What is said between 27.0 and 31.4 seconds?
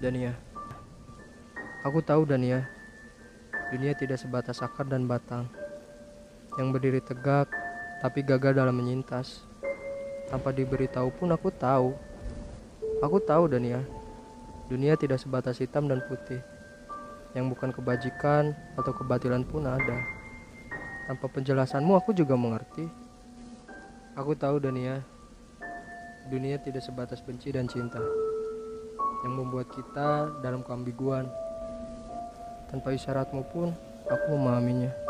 benci dan cinta yang membuat kita dalam keambiguan.